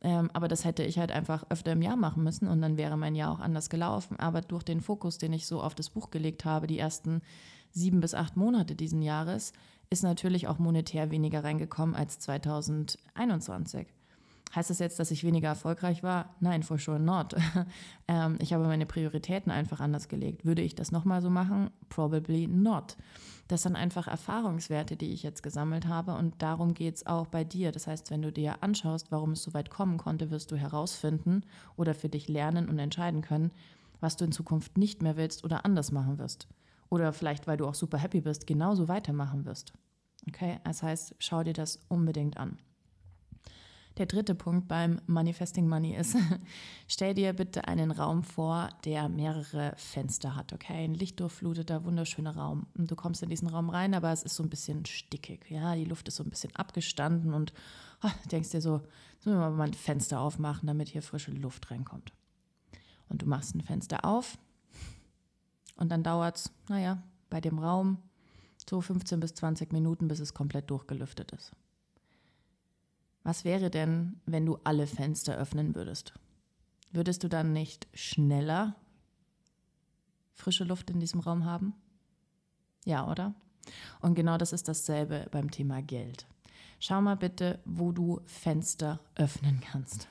Ähm, 0.00 0.28
aber 0.32 0.48
das 0.48 0.64
hätte 0.64 0.82
ich 0.82 0.98
halt 0.98 1.12
einfach 1.12 1.44
öfter 1.48 1.70
im 1.72 1.82
Jahr 1.82 1.94
machen 1.94 2.24
müssen 2.24 2.48
und 2.48 2.60
dann 2.60 2.76
wäre 2.76 2.96
mein 2.96 3.14
Jahr 3.14 3.30
auch 3.30 3.38
anders 3.38 3.70
gelaufen. 3.70 4.18
Aber 4.18 4.40
durch 4.40 4.64
den 4.64 4.80
Fokus, 4.80 5.18
den 5.18 5.32
ich 5.32 5.46
so 5.46 5.62
auf 5.62 5.76
das 5.76 5.90
Buch 5.90 6.10
gelegt 6.10 6.44
habe, 6.44 6.66
die 6.66 6.80
ersten 6.80 7.22
sieben 7.70 8.00
bis 8.00 8.14
acht 8.14 8.36
Monate 8.36 8.74
diesen 8.74 9.02
Jahres 9.02 9.52
ist 9.90 10.02
natürlich 10.02 10.48
auch 10.48 10.58
monetär 10.58 11.10
weniger 11.10 11.44
reingekommen 11.44 11.94
als 11.94 12.18
2021. 12.18 13.86
Heißt 14.54 14.70
das 14.70 14.78
jetzt, 14.78 14.98
dass 14.98 15.10
ich 15.10 15.24
weniger 15.24 15.48
erfolgreich 15.48 16.02
war? 16.02 16.34
Nein, 16.40 16.62
for 16.62 16.78
sure 16.78 17.00
not. 17.00 17.34
ähm, 18.08 18.36
ich 18.40 18.52
habe 18.52 18.64
meine 18.64 18.86
Prioritäten 18.86 19.50
einfach 19.50 19.80
anders 19.80 20.08
gelegt. 20.08 20.44
Würde 20.44 20.62
ich 20.62 20.74
das 20.74 20.92
nochmal 20.92 21.20
so 21.20 21.30
machen? 21.30 21.70
Probably 21.88 22.46
not. 22.46 22.96
Das 23.48 23.62
sind 23.62 23.76
einfach 23.76 24.08
Erfahrungswerte, 24.08 24.96
die 24.96 25.12
ich 25.12 25.22
jetzt 25.22 25.42
gesammelt 25.42 25.86
habe 25.86 26.14
und 26.14 26.42
darum 26.42 26.74
geht 26.74 26.96
es 26.96 27.06
auch 27.06 27.26
bei 27.26 27.44
dir. 27.44 27.70
Das 27.70 27.86
heißt, 27.86 28.10
wenn 28.10 28.22
du 28.22 28.32
dir 28.32 28.62
anschaust, 28.62 29.12
warum 29.12 29.32
es 29.32 29.42
so 29.42 29.54
weit 29.54 29.70
kommen 29.70 29.98
konnte, 29.98 30.30
wirst 30.30 30.50
du 30.50 30.56
herausfinden 30.56 31.42
oder 31.76 31.94
für 31.94 32.08
dich 32.08 32.28
lernen 32.28 32.68
und 32.68 32.78
entscheiden 32.78 33.22
können, 33.22 33.52
was 34.00 34.16
du 34.16 34.24
in 34.24 34.32
Zukunft 34.32 34.78
nicht 34.78 35.02
mehr 35.02 35.16
willst 35.16 35.44
oder 35.44 35.64
anders 35.64 35.92
machen 35.92 36.18
wirst 36.18 36.48
oder 36.90 37.12
vielleicht, 37.12 37.46
weil 37.46 37.56
du 37.56 37.66
auch 37.66 37.74
super 37.74 37.98
happy 37.98 38.20
bist, 38.20 38.46
genauso 38.46 38.88
weitermachen 38.88 39.44
wirst. 39.44 39.72
Okay, 40.28 40.58
das 40.64 40.82
heißt, 40.82 41.14
schau 41.18 41.42
dir 41.42 41.52
das 41.52 41.80
unbedingt 41.88 42.36
an. 42.36 42.58
Der 43.98 44.06
dritte 44.06 44.34
Punkt 44.34 44.68
beim 44.68 45.00
Manifesting 45.06 45.68
Money 45.68 45.96
ist, 45.96 46.16
stell 46.86 47.14
dir 47.14 47.32
bitte 47.32 47.66
einen 47.66 47.90
Raum 47.90 48.24
vor, 48.24 48.68
der 48.84 49.08
mehrere 49.08 49.72
Fenster 49.76 50.36
hat, 50.36 50.52
okay? 50.52 50.84
Ein 50.84 50.94
lichtdurchfluteter, 50.94 51.84
wunderschöner 51.84 52.36
Raum. 52.36 52.66
Und 52.76 52.90
du 52.90 52.96
kommst 52.96 53.22
in 53.22 53.30
diesen 53.30 53.48
Raum 53.48 53.70
rein, 53.70 53.94
aber 53.94 54.12
es 54.12 54.22
ist 54.22 54.34
so 54.34 54.42
ein 54.42 54.50
bisschen 54.50 54.84
stickig, 54.84 55.50
ja? 55.50 55.74
Die 55.74 55.86
Luft 55.86 56.08
ist 56.08 56.16
so 56.16 56.24
ein 56.24 56.30
bisschen 56.30 56.54
abgestanden 56.56 57.32
und 57.32 57.54
oh, 58.02 58.10
denkst 58.30 58.50
dir 58.50 58.60
so, 58.60 58.82
sollen 59.20 59.38
wir 59.38 59.50
mal 59.50 59.68
ein 59.68 59.74
Fenster 59.74 60.20
aufmachen, 60.20 60.66
damit 60.66 60.88
hier 60.88 61.00
frische 61.00 61.30
Luft 61.30 61.70
reinkommt. 61.70 62.12
Und 63.08 63.22
du 63.22 63.26
machst 63.26 63.54
ein 63.54 63.62
Fenster 63.62 64.04
auf 64.04 64.36
und 65.76 65.90
dann 65.90 66.02
dauert 66.02 66.36
es, 66.36 66.50
naja, 66.68 67.02
bei 67.30 67.40
dem 67.40 67.58
Raum 67.58 67.98
so 68.68 68.80
15 68.80 69.20
bis 69.20 69.34
20 69.34 69.72
Minuten, 69.72 70.08
bis 70.08 70.20
es 70.20 70.34
komplett 70.34 70.70
durchgelüftet 70.70 71.32
ist. 71.32 71.52
Was 73.22 73.44
wäre 73.44 73.70
denn, 73.70 74.20
wenn 74.26 74.46
du 74.46 74.58
alle 74.64 74.86
Fenster 74.86 75.36
öffnen 75.36 75.74
würdest? 75.74 76.14
Würdest 76.92 77.24
du 77.24 77.28
dann 77.28 77.52
nicht 77.52 77.86
schneller 77.92 78.76
frische 80.32 80.64
Luft 80.64 80.90
in 80.90 81.00
diesem 81.00 81.20
Raum 81.20 81.44
haben? 81.44 81.74
Ja, 82.84 83.10
oder? 83.10 83.34
Und 84.00 84.14
genau 84.14 84.38
das 84.38 84.52
ist 84.52 84.68
dasselbe 84.68 85.26
beim 85.30 85.50
Thema 85.50 85.82
Geld. 85.82 86.26
Schau 86.78 87.00
mal 87.00 87.16
bitte, 87.16 87.58
wo 87.64 87.90
du 87.90 88.20
Fenster 88.26 89.00
öffnen 89.16 89.60
kannst. 89.60 90.08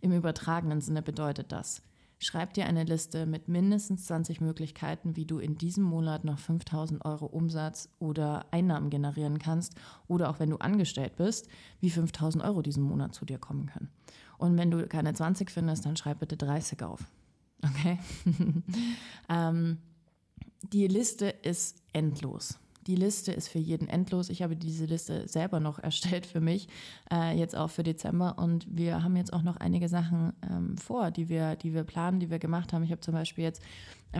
Im 0.00 0.12
übertragenen 0.12 0.80
Sinne 0.80 1.00
bedeutet 1.00 1.52
das, 1.52 1.80
Schreib 2.22 2.54
dir 2.54 2.66
eine 2.66 2.84
Liste 2.84 3.26
mit 3.26 3.48
mindestens 3.48 4.06
20 4.06 4.40
Möglichkeiten, 4.40 5.16
wie 5.16 5.26
du 5.26 5.40
in 5.40 5.58
diesem 5.58 5.82
Monat 5.82 6.22
noch 6.22 6.38
5000 6.38 7.04
Euro 7.04 7.26
Umsatz 7.26 7.88
oder 7.98 8.46
Einnahmen 8.52 8.90
generieren 8.90 9.40
kannst 9.40 9.74
oder 10.06 10.30
auch 10.30 10.38
wenn 10.38 10.50
du 10.50 10.58
angestellt 10.58 11.16
bist, 11.16 11.48
wie 11.80 11.90
5000 11.90 12.44
Euro 12.44 12.62
diesen 12.62 12.84
Monat 12.84 13.12
zu 13.12 13.24
dir 13.24 13.38
kommen 13.38 13.66
können. 13.66 13.90
Und 14.38 14.56
wenn 14.56 14.70
du 14.70 14.86
keine 14.86 15.12
20 15.12 15.50
findest, 15.50 15.84
dann 15.84 15.96
schreib 15.96 16.20
bitte 16.20 16.36
30 16.36 16.84
auf. 16.84 17.00
Okay? 17.64 17.98
ähm, 19.28 19.78
die 20.72 20.86
Liste 20.86 21.26
ist 21.26 21.82
endlos. 21.92 22.56
Die 22.86 22.96
Liste 22.96 23.32
ist 23.32 23.48
für 23.48 23.58
jeden 23.58 23.88
endlos. 23.88 24.28
Ich 24.28 24.42
habe 24.42 24.56
diese 24.56 24.86
Liste 24.86 25.28
selber 25.28 25.60
noch 25.60 25.78
erstellt 25.82 26.26
für 26.26 26.40
mich, 26.40 26.68
äh, 27.12 27.36
jetzt 27.36 27.56
auch 27.56 27.70
für 27.70 27.82
Dezember. 27.82 28.38
Und 28.38 28.66
wir 28.68 29.02
haben 29.02 29.16
jetzt 29.16 29.32
auch 29.32 29.42
noch 29.42 29.56
einige 29.56 29.88
Sachen 29.88 30.32
ähm, 30.48 30.76
vor, 30.78 31.10
die 31.10 31.28
wir, 31.28 31.56
die 31.56 31.74
wir 31.74 31.84
planen, 31.84 32.20
die 32.20 32.30
wir 32.30 32.38
gemacht 32.38 32.72
haben. 32.72 32.82
Ich 32.82 32.90
habe 32.90 33.00
zum 33.00 33.14
Beispiel 33.14 33.44
jetzt 33.44 33.62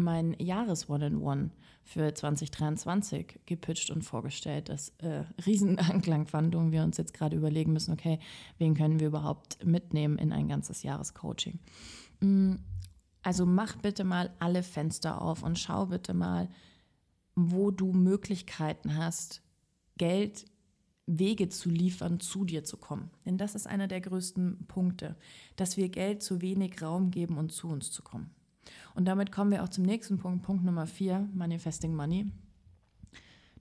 mein 0.01 0.35
Jahres-One-in-One 0.39 1.51
für 1.85 2.15
2023 2.15 3.41
gepitcht 3.45 3.91
und 3.91 4.03
vorgestellt, 4.03 4.69
das 4.69 4.91
äh, 4.99 5.25
Riesenanklang 5.47 6.27
fand 6.27 6.55
und 6.55 6.73
wir 6.73 6.83
uns 6.83 6.97
jetzt 6.97 7.15
gerade 7.15 7.37
überlegen 7.37 7.73
müssen, 7.73 7.93
okay, 7.93 8.19
wen 8.59 8.75
können 8.75 9.01
wir 9.01 9.09
überhaupt 9.09 9.65
mitnehmen 9.65 10.19
in 10.19 10.33
ein 10.33 10.49
ganzes 10.49 10.83
Jahrescoaching. 10.83 11.59
Mm, 12.21 12.55
also 13.23 13.47
mach 13.47 13.77
bitte 13.77 14.05
mal 14.05 14.31
alle 14.39 14.63
Fenster 14.63 15.21
auf 15.21 15.43
und 15.43 15.59
schau 15.59 15.87
bitte 15.87 16.15
mal, 16.15 16.49
wo 17.35 17.71
du 17.71 17.93
Möglichkeiten 17.93 18.97
hast, 18.97 19.43
Geld, 19.99 20.47
Wege 21.07 21.49
zu 21.49 21.69
liefern, 21.69 22.21
zu 22.21 22.45
dir 22.45 22.65
zu 22.65 22.77
kommen. 22.77 23.11
Denn 23.27 23.37
das 23.37 23.55
ist 23.55 23.67
einer 23.67 23.89
der 23.89 24.01
größten 24.01 24.67
Punkte, 24.69 25.17
dass 25.57 25.77
wir 25.77 25.89
Geld 25.89 26.23
zu 26.23 26.41
wenig 26.41 26.81
Raum 26.81 27.11
geben 27.11 27.39
und 27.39 27.53
zu 27.53 27.69
uns 27.69 27.91
zu 27.91 28.03
kommen. 28.03 28.31
Und 28.95 29.07
damit 29.07 29.33
kommen 29.33 29.51
wir 29.51 29.63
auch 29.63 29.69
zum 29.69 29.85
nächsten 29.85 30.19
Punkt, 30.19 30.43
Punkt 30.45 30.65
Nummer 30.65 30.87
vier, 30.87 31.29
Manifesting 31.35 31.95
Money. 31.95 32.31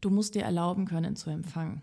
Du 0.02 0.10
musst 0.10 0.36
dir 0.36 0.44
erlauben 0.44 0.86
können 0.86 1.16
zu 1.16 1.30
empfangen. 1.30 1.82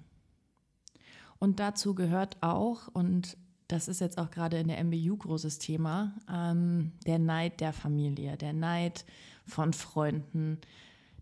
Und 1.39 1.61
dazu 1.61 1.95
gehört 1.95 2.37
auch, 2.41 2.89
und 2.89 3.37
das 3.69 3.87
ist 3.87 4.01
jetzt 4.01 4.19
auch 4.19 4.31
gerade 4.31 4.59
in 4.59 4.69
der 4.69 4.83
MBU 4.83 5.17
großes 5.17 5.59
Thema, 5.59 6.15
ähm, 6.33 6.93
der 7.07 7.19
Neid 7.19 7.61
der 7.61 7.73
Familie, 7.73 8.37
der 8.37 8.53
Neid 8.53 9.05
von 9.47 9.73
Freunden, 9.73 10.59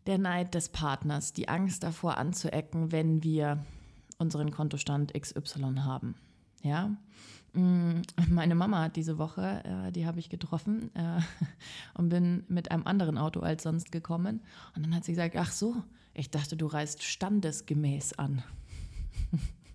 der 0.07 0.19
Neid 0.19 0.55
des 0.55 0.69
Partners, 0.69 1.33
die 1.33 1.49
Angst 1.49 1.83
davor 1.83 2.19
anzuecken, 2.19 2.93
wenn 2.93 3.23
wir 3.23 3.65
unseren 4.19 4.51
Kontostand 4.51 5.13
XY 5.15 5.77
haben. 5.81 6.15
Ja, 6.63 6.91
mm, 7.53 8.03
meine 8.31 8.55
Mama 8.55 8.83
hat 8.83 8.97
diese 8.97 9.19
Woche, 9.19 9.63
äh, 9.65 9.93
die 9.93 10.07
habe 10.07 10.19
ich 10.19 10.29
getroffen 10.29 10.95
äh, 10.95 11.21
und 11.95 12.09
bin 12.09 12.45
mit 12.49 12.71
einem 12.71 12.87
anderen 12.87 13.19
Auto 13.19 13.41
als 13.41 13.63
sonst 13.63 13.93
gekommen. 13.93 14.41
Und 14.75 14.85
dann 14.85 14.95
hat 14.95 15.05
sie 15.05 15.13
gesagt, 15.13 15.37
ach 15.37 15.53
so, 15.53 15.77
ich 16.15 16.31
dachte, 16.31 16.57
du 16.57 16.67
reist 16.67 17.03
standesgemäß 17.03 18.15
an. 18.15 18.43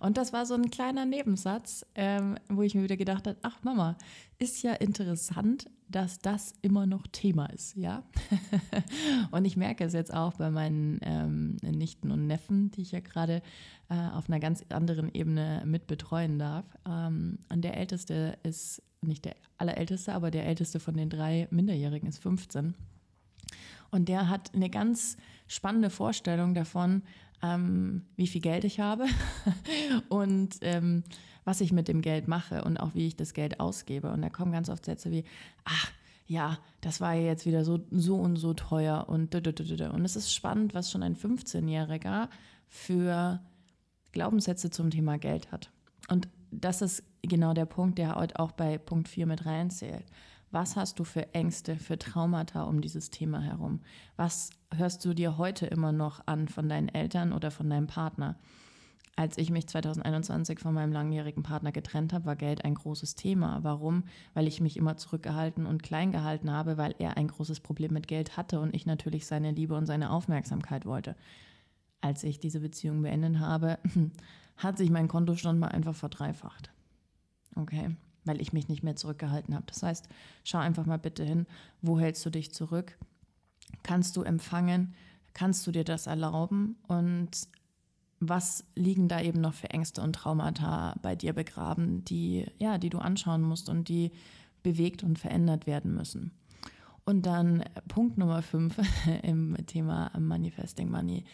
Und 0.00 0.16
das 0.16 0.32
war 0.32 0.46
so 0.46 0.54
ein 0.54 0.70
kleiner 0.70 1.04
Nebensatz, 1.04 1.84
ähm, 1.94 2.36
wo 2.48 2.62
ich 2.62 2.74
mir 2.74 2.82
wieder 2.82 2.96
gedacht 2.96 3.26
habe, 3.26 3.38
ach 3.42 3.62
Mama, 3.62 3.96
ist 4.38 4.62
ja 4.62 4.72
interessant, 4.74 5.70
dass 5.88 6.18
das 6.18 6.54
immer 6.62 6.86
noch 6.86 7.06
Thema 7.06 7.46
ist, 7.46 7.76
ja. 7.76 8.02
und 9.30 9.44
ich 9.44 9.56
merke 9.56 9.84
es 9.84 9.92
jetzt 9.92 10.12
auch 10.12 10.34
bei 10.34 10.50
meinen 10.50 10.98
ähm, 11.02 11.56
Nichten 11.62 12.10
und 12.10 12.26
Neffen, 12.26 12.70
die 12.72 12.82
ich 12.82 12.92
ja 12.92 13.00
gerade 13.00 13.40
äh, 13.88 13.94
auf 13.94 14.28
einer 14.28 14.40
ganz 14.40 14.64
anderen 14.68 15.14
Ebene 15.14 15.62
mit 15.64 15.86
betreuen 15.86 16.38
darf. 16.38 16.66
Ähm, 16.86 17.38
und 17.48 17.62
der 17.62 17.76
Älteste 17.76 18.36
ist 18.42 18.82
nicht 19.00 19.24
der 19.24 19.36
allerälteste, 19.58 20.12
aber 20.12 20.30
der 20.30 20.46
älteste 20.46 20.80
von 20.80 20.96
den 20.96 21.08
drei 21.08 21.46
Minderjährigen 21.50 22.08
ist 22.08 22.22
15. 22.22 22.74
Und 23.90 24.08
der 24.08 24.28
hat 24.28 24.54
eine 24.54 24.68
ganz 24.68 25.16
spannende 25.46 25.90
Vorstellung 25.90 26.54
davon, 26.54 27.02
ähm, 27.42 28.06
wie 28.16 28.26
viel 28.26 28.40
Geld 28.40 28.64
ich 28.64 28.80
habe 28.80 29.06
und 30.08 30.56
ähm, 30.62 31.04
was 31.44 31.60
ich 31.60 31.72
mit 31.72 31.88
dem 31.88 32.02
Geld 32.02 32.28
mache 32.28 32.64
und 32.64 32.76
auch 32.76 32.94
wie 32.94 33.06
ich 33.06 33.16
das 33.16 33.32
Geld 33.32 33.60
ausgebe. 33.60 34.10
Und 34.10 34.22
da 34.22 34.30
kommen 34.30 34.52
ganz 34.52 34.68
oft 34.68 34.84
Sätze 34.84 35.10
wie, 35.10 35.24
ach, 35.64 35.92
ja, 36.26 36.58
das 36.80 37.00
war 37.00 37.14
jetzt 37.14 37.46
wieder 37.46 37.64
so, 37.64 37.78
so 37.90 38.16
und 38.16 38.36
so 38.36 38.52
teuer 38.52 39.06
und 39.08 39.34
und 39.34 40.04
es 40.04 40.16
ist 40.16 40.34
spannend, 40.34 40.74
was 40.74 40.90
schon 40.90 41.04
ein 41.04 41.14
15-Jähriger 41.14 42.28
für 42.68 43.40
Glaubenssätze 44.10 44.70
zum 44.70 44.90
Thema 44.90 45.18
Geld 45.18 45.52
hat. 45.52 45.70
Und 46.08 46.28
das 46.50 46.82
ist 46.82 47.04
genau 47.22 47.54
der 47.54 47.66
Punkt, 47.66 47.98
der 47.98 48.16
heute 48.16 48.40
auch 48.40 48.52
bei 48.52 48.78
Punkt 48.78 49.08
4 49.08 49.26
mit 49.26 49.46
reinzählt. 49.46 50.04
Was 50.58 50.74
hast 50.74 50.98
du 50.98 51.04
für 51.04 51.34
Ängste, 51.34 51.76
für 51.76 51.98
Traumata 51.98 52.62
um 52.62 52.80
dieses 52.80 53.10
Thema 53.10 53.42
herum? 53.42 53.80
Was 54.16 54.48
hörst 54.74 55.04
du 55.04 55.12
dir 55.12 55.36
heute 55.36 55.66
immer 55.66 55.92
noch 55.92 56.26
an 56.26 56.48
von 56.48 56.66
deinen 56.70 56.88
Eltern 56.88 57.34
oder 57.34 57.50
von 57.50 57.68
deinem 57.68 57.88
Partner? 57.88 58.36
Als 59.16 59.36
ich 59.36 59.50
mich 59.50 59.66
2021 59.66 60.58
von 60.58 60.72
meinem 60.72 60.92
langjährigen 60.92 61.42
Partner 61.42 61.72
getrennt 61.72 62.14
habe, 62.14 62.24
war 62.24 62.36
Geld 62.36 62.64
ein 62.64 62.74
großes 62.74 63.16
Thema. 63.16 63.58
Warum? 63.64 64.04
Weil 64.32 64.48
ich 64.48 64.62
mich 64.62 64.78
immer 64.78 64.96
zurückgehalten 64.96 65.66
und 65.66 65.82
klein 65.82 66.10
gehalten 66.10 66.50
habe, 66.50 66.78
weil 66.78 66.94
er 66.98 67.18
ein 67.18 67.28
großes 67.28 67.60
Problem 67.60 67.92
mit 67.92 68.08
Geld 68.08 68.38
hatte 68.38 68.58
und 68.58 68.74
ich 68.74 68.86
natürlich 68.86 69.26
seine 69.26 69.50
Liebe 69.50 69.74
und 69.74 69.84
seine 69.84 70.10
Aufmerksamkeit 70.10 70.86
wollte. 70.86 71.16
Als 72.00 72.24
ich 72.24 72.40
diese 72.40 72.60
Beziehung 72.60 73.02
beendet 73.02 73.40
habe, 73.40 73.78
hat 74.56 74.78
sich 74.78 74.88
mein 74.88 75.08
Kontostand 75.08 75.60
mal 75.60 75.68
einfach 75.68 75.94
verdreifacht. 75.94 76.72
Okay 77.56 77.94
weil 78.26 78.40
ich 78.40 78.52
mich 78.52 78.68
nicht 78.68 78.82
mehr 78.82 78.96
zurückgehalten 78.96 79.54
habe. 79.54 79.66
Das 79.66 79.82
heißt, 79.82 80.08
schau 80.44 80.58
einfach 80.58 80.86
mal 80.86 80.98
bitte 80.98 81.24
hin, 81.24 81.46
wo 81.82 81.98
hältst 81.98 82.24
du 82.26 82.30
dich 82.30 82.52
zurück? 82.52 82.98
Kannst 83.82 84.16
du 84.16 84.22
empfangen? 84.22 84.94
Kannst 85.32 85.66
du 85.66 85.72
dir 85.72 85.84
das 85.84 86.06
erlauben? 86.06 86.76
Und 86.86 87.48
was 88.20 88.64
liegen 88.74 89.08
da 89.08 89.20
eben 89.20 89.40
noch 89.40 89.54
für 89.54 89.70
Ängste 89.70 90.02
und 90.02 90.14
Traumata 90.14 90.96
bei 91.02 91.14
dir 91.14 91.32
begraben, 91.32 92.04
die, 92.04 92.46
ja, 92.58 92.78
die 92.78 92.90
du 92.90 92.98
anschauen 92.98 93.42
musst 93.42 93.68
und 93.68 93.88
die 93.88 94.12
bewegt 94.62 95.02
und 95.02 95.18
verändert 95.18 95.66
werden 95.66 95.94
müssen? 95.94 96.32
Und 97.04 97.26
dann 97.26 97.62
Punkt 97.86 98.18
Nummer 98.18 98.42
fünf 98.42 98.80
im 99.22 99.56
Thema 99.66 100.10
Manifesting 100.18 100.90
Money 100.90 101.24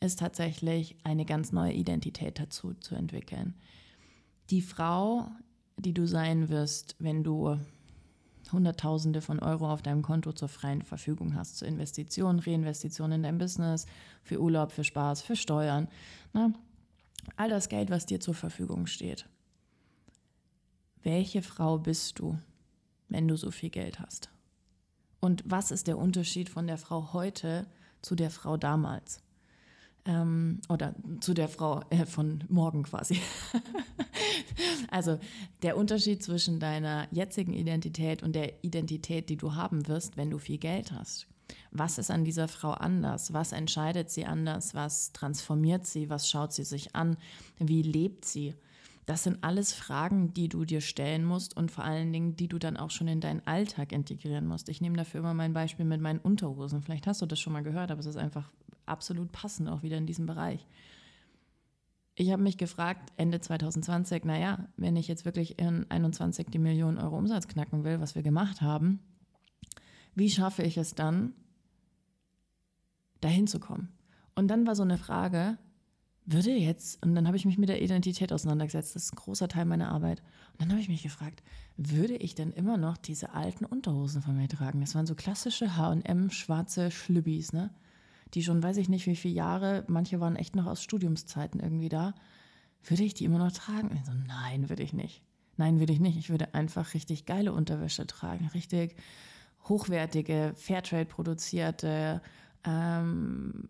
ist 0.00 0.20
tatsächlich 0.20 0.96
eine 1.04 1.24
ganz 1.24 1.52
neue 1.52 1.72
Identität 1.72 2.38
dazu 2.38 2.74
zu 2.74 2.94
entwickeln. 2.94 3.54
Die 4.50 4.62
Frau, 4.62 5.28
die 5.78 5.94
du 5.94 6.06
sein 6.06 6.48
wirst, 6.48 6.96
wenn 6.98 7.24
du 7.24 7.56
Hunderttausende 8.52 9.20
von 9.20 9.40
Euro 9.40 9.70
auf 9.70 9.82
deinem 9.82 10.02
Konto 10.02 10.32
zur 10.32 10.48
freien 10.48 10.82
Verfügung 10.82 11.34
hast, 11.34 11.58
zur 11.58 11.68
Investition, 11.68 12.38
Reinvestition 12.38 13.12
in 13.12 13.22
dein 13.22 13.38
Business, 13.38 13.86
für 14.22 14.40
Urlaub, 14.40 14.72
für 14.72 14.84
Spaß, 14.84 15.22
für 15.22 15.36
Steuern. 15.36 15.88
Na, 16.32 16.52
all 17.36 17.48
das 17.48 17.68
Geld, 17.68 17.90
was 17.90 18.06
dir 18.06 18.20
zur 18.20 18.34
Verfügung 18.34 18.86
steht. 18.86 19.28
Welche 21.02 21.42
Frau 21.42 21.78
bist 21.78 22.18
du, 22.18 22.38
wenn 23.08 23.28
du 23.28 23.36
so 23.36 23.50
viel 23.50 23.70
Geld 23.70 24.00
hast? 24.00 24.30
Und 25.20 25.42
was 25.46 25.70
ist 25.70 25.86
der 25.86 25.98
Unterschied 25.98 26.48
von 26.48 26.66
der 26.66 26.78
Frau 26.78 27.12
heute 27.12 27.66
zu 28.02 28.14
der 28.14 28.30
Frau 28.30 28.56
damals? 28.56 29.20
Ähm, 30.04 30.60
oder 30.68 30.94
zu 31.20 31.34
der 31.34 31.48
Frau 31.48 31.82
äh, 31.90 32.06
von 32.06 32.44
morgen 32.48 32.84
quasi. 32.84 33.20
also 34.90 35.18
der 35.62 35.76
Unterschied 35.76 36.22
zwischen 36.22 36.60
deiner 36.60 37.08
jetzigen 37.10 37.52
Identität 37.52 38.22
und 38.22 38.34
der 38.34 38.64
Identität, 38.64 39.28
die 39.28 39.36
du 39.36 39.54
haben 39.54 39.88
wirst, 39.88 40.16
wenn 40.16 40.30
du 40.30 40.38
viel 40.38 40.58
Geld 40.58 40.92
hast. 40.92 41.26
Was 41.70 41.98
ist 41.98 42.10
an 42.10 42.24
dieser 42.24 42.48
Frau 42.48 42.72
anders? 42.72 43.32
Was 43.32 43.52
entscheidet 43.52 44.10
sie 44.10 44.26
anders? 44.26 44.74
Was 44.74 45.12
transformiert 45.12 45.86
sie? 45.86 46.10
Was 46.10 46.28
schaut 46.28 46.52
sie 46.52 46.64
sich 46.64 46.94
an? 46.94 47.16
Wie 47.58 47.82
lebt 47.82 48.24
sie? 48.24 48.54
Das 49.06 49.22
sind 49.22 49.42
alles 49.42 49.72
Fragen, 49.72 50.34
die 50.34 50.50
du 50.50 50.66
dir 50.66 50.82
stellen 50.82 51.24
musst 51.24 51.56
und 51.56 51.70
vor 51.70 51.84
allen 51.84 52.12
Dingen, 52.12 52.36
die 52.36 52.48
du 52.48 52.58
dann 52.58 52.76
auch 52.76 52.90
schon 52.90 53.08
in 53.08 53.22
deinen 53.22 53.46
Alltag 53.46 53.92
integrieren 53.92 54.46
musst. 54.46 54.68
Ich 54.68 54.82
nehme 54.82 54.98
dafür 54.98 55.20
immer 55.20 55.32
mein 55.32 55.54
Beispiel 55.54 55.86
mit 55.86 56.02
meinen 56.02 56.18
Unterhosen. 56.18 56.82
Vielleicht 56.82 57.06
hast 57.06 57.22
du 57.22 57.26
das 57.26 57.40
schon 57.40 57.54
mal 57.54 57.62
gehört, 57.62 57.90
aber 57.90 58.00
es 58.00 58.06
ist 58.06 58.18
einfach 58.18 58.50
absolut 58.84 59.32
passend 59.32 59.70
auch 59.70 59.82
wieder 59.82 59.96
in 59.96 60.06
diesem 60.06 60.26
Bereich. 60.26 60.66
Ich 62.20 62.32
habe 62.32 62.42
mich 62.42 62.58
gefragt, 62.58 63.12
Ende 63.16 63.40
2020, 63.40 64.24
naja, 64.24 64.66
wenn 64.76 64.96
ich 64.96 65.06
jetzt 65.06 65.24
wirklich 65.24 65.60
in 65.60 65.88
21 65.88 66.48
die 66.48 66.58
Millionen 66.58 66.98
Euro 66.98 67.16
Umsatz 67.16 67.46
knacken 67.46 67.84
will, 67.84 68.00
was 68.00 68.16
wir 68.16 68.24
gemacht 68.24 68.60
haben, 68.60 68.98
wie 70.16 70.28
schaffe 70.28 70.64
ich 70.64 70.76
es 70.78 70.96
dann, 70.96 71.32
dahin 73.20 73.46
zu 73.46 73.60
kommen? 73.60 73.92
Und 74.34 74.48
dann 74.48 74.66
war 74.66 74.74
so 74.74 74.82
eine 74.82 74.98
Frage, 74.98 75.58
würde 76.26 76.50
jetzt, 76.50 77.00
und 77.04 77.14
dann 77.14 77.28
habe 77.28 77.36
ich 77.36 77.44
mich 77.44 77.56
mit 77.56 77.68
der 77.68 77.80
Identität 77.80 78.32
auseinandergesetzt, 78.32 78.96
das 78.96 79.04
ist 79.04 79.12
ein 79.12 79.18
großer 79.18 79.46
Teil 79.46 79.66
meiner 79.66 79.92
Arbeit. 79.92 80.20
Und 80.54 80.62
dann 80.62 80.70
habe 80.70 80.80
ich 80.80 80.88
mich 80.88 81.04
gefragt, 81.04 81.44
würde 81.76 82.16
ich 82.16 82.34
denn 82.34 82.50
immer 82.50 82.78
noch 82.78 82.96
diese 82.96 83.32
alten 83.32 83.64
Unterhosen 83.64 84.22
von 84.22 84.36
mir 84.36 84.48
tragen? 84.48 84.80
Das 84.80 84.96
waren 84.96 85.06
so 85.06 85.14
klassische 85.14 85.76
HM 85.76 86.30
schwarze 86.30 86.90
Schlübbis, 86.90 87.52
ne? 87.52 87.70
Die 88.34 88.42
schon 88.42 88.62
weiß 88.62 88.76
ich 88.76 88.88
nicht 88.88 89.06
wie 89.06 89.16
viele 89.16 89.34
Jahre, 89.34 89.84
manche 89.88 90.20
waren 90.20 90.36
echt 90.36 90.56
noch 90.56 90.66
aus 90.66 90.82
Studiumszeiten 90.82 91.60
irgendwie 91.60 91.88
da, 91.88 92.14
würde 92.84 93.02
ich 93.02 93.14
die 93.14 93.24
immer 93.24 93.38
noch 93.38 93.52
tragen? 93.52 93.90
Ich 93.94 94.04
so, 94.04 94.12
nein, 94.26 94.68
würde 94.68 94.82
ich 94.82 94.92
nicht. 94.92 95.22
Nein, 95.56 95.80
würde 95.80 95.92
ich 95.92 96.00
nicht. 96.00 96.16
Ich 96.16 96.30
würde 96.30 96.54
einfach 96.54 96.94
richtig 96.94 97.26
geile 97.26 97.52
Unterwäsche 97.52 98.06
tragen, 98.06 98.48
richtig 98.54 98.94
hochwertige, 99.68 100.52
Fairtrade 100.56 101.04
produzierte, 101.04 102.22
ähm, 102.64 103.68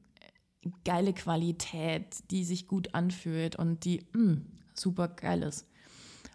geile 0.84 1.14
Qualität, 1.14 2.18
die 2.30 2.44
sich 2.44 2.66
gut 2.66 2.94
anfühlt 2.94 3.56
und 3.56 3.84
die 3.84 4.06
mh, 4.12 4.22
mm, 4.22 4.46
super 4.74 5.08
geil 5.08 5.42
ist. 5.42 5.66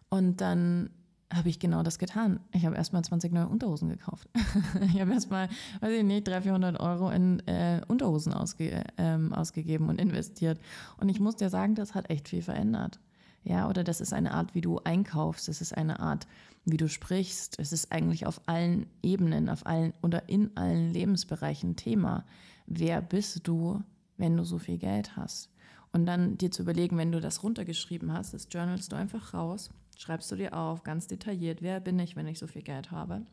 Und 0.09 0.41
dann 0.41 0.89
habe 1.35 1.49
ich 1.49 1.59
genau 1.59 1.83
das 1.83 1.99
getan. 1.99 2.39
Ich 2.51 2.65
habe 2.65 2.75
erstmal 2.75 3.03
20 3.03 3.31
neue 3.31 3.47
Unterhosen 3.47 3.89
gekauft. 3.89 4.29
ich 4.93 5.01
habe 5.01 5.11
erstmal, 5.11 5.49
weiß 5.81 5.91
ich 5.91 6.03
nicht, 6.03 6.27
300, 6.27 6.43
400 6.43 6.79
Euro 6.79 7.09
in 7.09 7.39
äh, 7.47 7.81
Unterhosen 7.87 8.33
ausge, 8.33 8.83
ähm, 8.97 9.33
ausgegeben 9.33 9.89
und 9.89 9.99
investiert. 9.99 10.59
Und 10.97 11.09
ich 11.09 11.19
muss 11.19 11.35
dir 11.35 11.49
sagen, 11.49 11.75
das 11.75 11.95
hat 11.95 12.09
echt 12.09 12.29
viel 12.29 12.41
verändert. 12.41 12.99
Ja, 13.43 13.67
oder 13.69 13.83
das 13.83 13.99
ist 13.99 14.13
eine 14.13 14.33
Art, 14.33 14.55
wie 14.55 14.61
du 14.61 14.79
einkaufst. 14.83 15.47
Das 15.47 15.61
ist 15.61 15.75
eine 15.75 15.99
Art, 15.99 16.27
wie 16.65 16.77
du 16.77 16.87
sprichst. 16.87 17.59
Es 17.59 17.73
ist 17.73 17.91
eigentlich 17.91 18.25
auf 18.25 18.41
allen 18.45 18.85
Ebenen, 19.01 19.49
auf 19.49 19.65
allen 19.65 19.93
oder 20.01 20.29
in 20.29 20.55
allen 20.55 20.93
Lebensbereichen 20.93 21.75
Thema. 21.75 22.25
Wer 22.67 23.01
bist 23.01 23.47
du, 23.47 23.81
wenn 24.17 24.37
du 24.37 24.43
so 24.43 24.59
viel 24.59 24.77
Geld 24.77 25.17
hast? 25.17 25.49
Und 25.91 26.05
dann 26.05 26.37
dir 26.37 26.51
zu 26.51 26.63
überlegen, 26.63 26.97
wenn 26.97 27.11
du 27.11 27.19
das 27.19 27.43
runtergeschrieben 27.43 28.13
hast, 28.13 28.33
das 28.33 28.47
journalst 28.49 28.91
du 28.91 28.95
einfach 28.95 29.33
raus 29.33 29.69
Schreibst 29.97 30.31
du 30.31 30.35
dir 30.35 30.55
auf, 30.57 30.83
ganz 30.83 31.07
detailliert, 31.07 31.61
wer 31.61 31.79
bin 31.79 31.99
ich, 31.99 32.15
wenn 32.15 32.27
ich 32.27 32.39
so 32.39 32.47
viel 32.47 32.63
Geld 32.63 32.91
habe. 32.91 33.25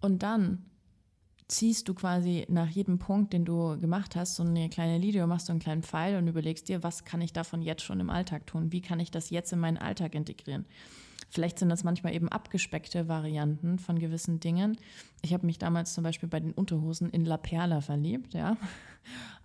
Und 0.00 0.22
dann 0.22 0.64
ziehst 1.48 1.88
du 1.88 1.94
quasi 1.94 2.44
nach 2.48 2.68
jedem 2.68 2.98
Punkt, 2.98 3.32
den 3.32 3.44
du 3.44 3.78
gemacht 3.78 4.16
hast, 4.16 4.34
so 4.34 4.42
eine 4.42 4.68
kleine 4.68 4.98
Linie, 4.98 5.26
machst 5.26 5.48
du 5.48 5.52
einen 5.52 5.60
kleinen 5.60 5.82
Pfeil 5.82 6.16
und 6.16 6.26
überlegst 6.26 6.68
dir, 6.68 6.82
was 6.82 7.04
kann 7.04 7.20
ich 7.20 7.32
davon 7.32 7.62
jetzt 7.62 7.82
schon 7.82 8.00
im 8.00 8.10
Alltag 8.10 8.46
tun? 8.46 8.72
Wie 8.72 8.80
kann 8.80 9.00
ich 9.00 9.10
das 9.10 9.30
jetzt 9.30 9.52
in 9.52 9.60
meinen 9.60 9.76
Alltag 9.76 10.14
integrieren? 10.14 10.66
Vielleicht 11.28 11.58
sind 11.58 11.68
das 11.68 11.84
manchmal 11.84 12.14
eben 12.14 12.28
abgespeckte 12.28 13.08
Varianten 13.08 13.78
von 13.78 13.98
gewissen 13.98 14.40
Dingen. 14.40 14.76
Ich 15.22 15.32
habe 15.34 15.46
mich 15.46 15.58
damals 15.58 15.92
zum 15.92 16.04
Beispiel 16.04 16.28
bei 16.28 16.40
den 16.40 16.52
Unterhosen 16.52 17.10
in 17.10 17.24
La 17.24 17.36
Perla 17.36 17.80
verliebt, 17.80 18.34
ja. 18.34 18.56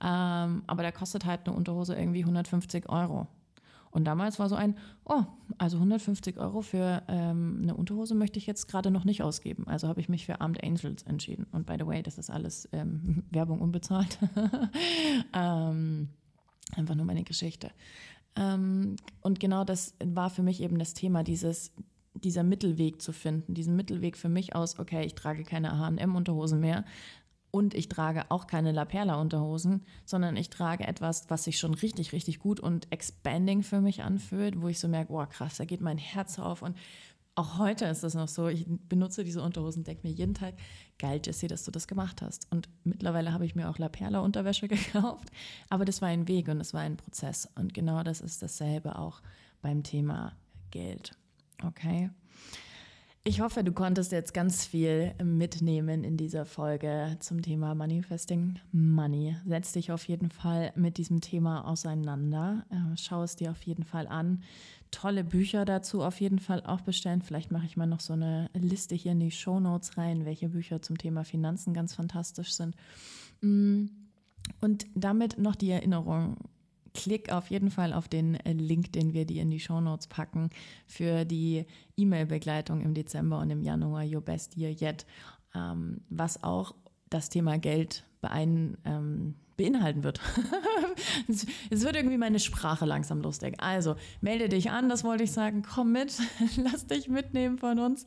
Ähm, 0.04 0.64
aber 0.66 0.82
da 0.82 0.92
kostet 0.92 1.26
halt 1.26 1.46
eine 1.46 1.56
Unterhose 1.56 1.94
irgendwie 1.94 2.22
150 2.22 2.90
Euro. 2.90 3.28
Und 3.92 4.06
damals 4.06 4.40
war 4.40 4.50
so 4.50 4.56
ein, 4.56 4.76
oh, 5.06 5.24
also 5.58 5.78
150 5.78 6.38
Euro 6.38 6.62
für 6.62 7.04
ähm, 7.08 7.60
eine 7.62 7.76
Unterhose 7.76 8.16
möchte 8.16 8.40
ich 8.40 8.48
jetzt 8.48 8.68
gerade 8.68 8.90
noch 8.90 9.04
nicht 9.04 9.22
ausgeben. 9.22 9.68
Also 9.68 9.88
habe 9.88 10.00
ich 10.00 10.10
mich 10.10 10.26
für 10.26 10.42
Armed 10.42 10.64
Angels 10.64 11.04
entschieden. 11.04 11.46
Und 11.52 11.66
by 11.66 11.76
the 11.78 11.86
way, 11.86 12.02
das 12.02 12.18
ist 12.18 12.30
alles 12.30 12.68
ähm, 12.72 13.24
Werbung 13.32 13.60
unbezahlt. 13.60 14.18
ähm, 15.34 16.10
einfach 16.76 16.96
nur 16.96 17.06
meine 17.06 17.24
Geschichte. 17.24 17.72
Ähm, 18.36 18.96
und 19.22 19.40
genau 19.40 19.66
das 19.66 19.94
war 20.04 20.30
für 20.30 20.44
mich 20.44 20.62
eben 20.62 20.80
das 20.80 20.94
Thema, 20.94 21.24
dieses, 21.24 21.74
dieser 22.14 22.44
Mittelweg 22.44 23.02
zu 23.02 23.12
finden, 23.12 23.54
diesen 23.54 23.76
Mittelweg 23.76 24.18
für 24.18 24.30
mich 24.30 24.56
aus, 24.56 24.80
okay, 24.80 25.06
ich 25.06 25.16
trage 25.16 25.44
keine 25.44 25.78
H&M-Unterhosen 25.78 26.60
mehr, 26.60 26.86
und 27.52 27.74
ich 27.74 27.90
trage 27.90 28.26
auch 28.30 28.48
keine 28.48 28.72
La 28.72 28.86
Perla 28.86 29.20
Unterhosen, 29.20 29.84
sondern 30.06 30.38
ich 30.38 30.50
trage 30.50 30.88
etwas, 30.88 31.30
was 31.30 31.44
sich 31.44 31.60
schon 31.60 31.74
richtig, 31.74 32.14
richtig 32.14 32.40
gut 32.40 32.60
und 32.60 32.92
expanding 32.92 33.62
für 33.62 33.82
mich 33.82 34.04
anfühlt, 34.04 34.62
wo 34.62 34.70
ich 34.70 34.80
so 34.80 34.88
merke, 34.88 35.12
boah, 35.12 35.28
krass, 35.28 35.58
da 35.58 35.66
geht 35.66 35.82
mein 35.82 35.98
Herz 35.98 36.40
auf. 36.40 36.62
Und 36.62 36.78
auch 37.36 37.58
heute 37.58 37.86
ist 37.86 38.04
das 38.04 38.14
noch 38.14 38.28
so. 38.28 38.48
Ich 38.48 38.66
benutze 38.68 39.24
diese 39.24 39.42
Unterhosen, 39.42 39.84
denke 39.84 40.08
mir 40.08 40.14
jeden 40.14 40.34
Tag, 40.34 40.56
geil, 40.98 41.22
Jessie, 41.24 41.48
dass 41.48 41.66
du 41.66 41.72
das 41.72 41.88
gemacht 41.88 42.22
hast. 42.22 42.48
Und 42.52 42.70
mittlerweile 42.84 43.34
habe 43.34 43.46
ich 43.46 43.56
mir 43.56 43.70
auch 43.70 43.78
La 43.78 43.90
Perla 43.90 44.20
Unterwäsche 44.20 44.68
gekauft. 44.70 45.30
Aber 45.70 45.84
das 45.84 46.02
war 46.02 46.10
ein 46.10 46.28
Weg 46.28 46.48
und 46.48 46.60
das 46.60 46.74
war 46.74 46.82
ein 46.82 46.98
Prozess. 46.98 47.50
Und 47.56 47.74
genau 47.74 48.04
das 48.04 48.22
ist 48.22 48.42
dasselbe 48.42 48.98
auch 48.98 49.22
beim 49.62 49.84
Thema 49.84 50.34
Geld. 50.72 51.12
Okay? 51.64 52.10
Ich 53.24 53.40
hoffe, 53.40 53.64
du 53.64 53.72
konntest 53.72 54.12
jetzt 54.12 54.34
ganz 54.34 54.66
viel 54.66 55.14
mitnehmen 55.24 56.04
in 56.04 56.18
dieser 56.18 56.44
Folge 56.44 57.18
zum 57.20 57.44
Thema 57.44 57.76
Manifesting 57.76 58.58
Money. 58.72 59.36
Setz 59.46 59.74
dich 59.74 59.92
auf 59.92 60.08
jeden 60.08 60.32
Fall 60.32 60.74
mit 60.76 60.98
diesem 60.98 61.22
Thema 61.22 61.68
auseinander. 61.68 62.66
Äh, 62.72 62.98
schau 62.98 63.22
es 63.22 63.36
dir 63.36 63.52
auf 63.52 63.62
jeden 63.62 63.84
Fall 63.84 64.08
an. 64.08 64.42
Tolle 64.90 65.24
Bücher 65.24 65.66
dazu 65.66 66.02
auf 66.02 66.20
jeden 66.20 66.40
Fall 66.40 66.64
auch 66.66 66.82
bestellen. 66.82 67.22
Vielleicht 67.22 67.52
mache 67.52 67.68
ich 67.68 67.78
mal 67.78 67.86
noch 67.86 68.00
so 68.00 68.14
eine 68.14 68.50
Liste 68.56 68.96
hier 68.96 69.12
in 69.12 69.20
die 69.20 69.30
Show 69.30 69.60
Notes 69.60 70.00
rein, 70.00 70.26
welche 70.26 70.50
Bücher 70.50 70.82
zum 70.82 70.98
Thema 70.98 71.24
Finanzen 71.24 71.76
ganz 71.76 71.94
fantastisch 71.94 72.54
sind. 72.54 72.76
Mm. 73.42 73.86
Und 74.60 74.88
damit 74.96 75.38
noch 75.38 75.56
die 75.56 75.70
Erinnerung, 75.70 76.38
klick 76.94 77.32
auf 77.32 77.50
jeden 77.50 77.72
Fall 77.72 77.94
auf 77.94 78.08
den 78.08 78.36
äh, 78.36 78.54
Link, 78.54 78.94
den 78.94 79.14
wir 79.14 79.26
dir 79.26 79.42
in 79.42 79.50
die 79.50 79.60
Show 79.60 79.82
Notes 79.82 80.08
packen 80.08 80.50
für 80.88 81.26
die 81.26 81.66
E-Mail-Begleitung 81.98 82.82
im 82.82 82.94
Dezember 82.94 83.40
und 83.40 83.50
im 83.50 83.62
Januar 83.62 84.04
Your 84.06 84.22
Best 84.22 84.58
Year 84.58 84.72
Yet, 84.72 85.06
ähm, 85.56 86.02
was 86.10 86.44
auch 86.44 86.76
das 87.10 87.30
Thema 87.30 87.58
Geld 87.58 88.06
beein, 88.22 88.78
ähm, 88.86 89.36
beinhalten 89.58 90.04
wird. 90.04 90.20
es 91.28 91.84
wird 91.84 91.96
irgendwie 91.96 92.18
meine 92.18 92.40
Sprache 92.40 92.86
langsam 92.86 93.22
lustig. 93.22 93.56
Also 93.60 93.96
melde 94.22 94.50
dich 94.50 94.72
an, 94.72 94.90
das 94.90 95.04
wollte 95.04 95.24
ich 95.24 95.32
sagen. 95.32 95.64
Komm 95.64 95.92
mit, 95.92 96.18
lass 96.58 96.88
dich 96.88 97.08
mitnehmen 97.08 97.58
von 97.58 97.80
uns. 97.80 98.06